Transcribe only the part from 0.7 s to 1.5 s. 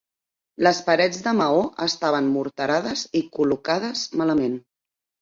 parets de